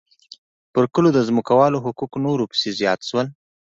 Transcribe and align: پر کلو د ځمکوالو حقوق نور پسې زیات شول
پر 0.73 0.83
کلو 0.93 1.09
د 1.13 1.19
ځمکوالو 1.27 1.83
حقوق 1.85 2.11
نور 2.25 2.39
پسې 2.51 2.69
زیات 2.79 2.99
شول 3.09 3.27